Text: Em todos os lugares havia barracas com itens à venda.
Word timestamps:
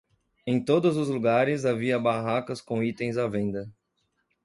Em 0.47 0.59
todos 0.65 0.97
os 0.97 1.09
lugares 1.09 1.63
havia 1.63 1.99
barracas 1.99 2.59
com 2.59 2.81
itens 2.81 3.17
à 3.19 3.27
venda. 3.27 3.71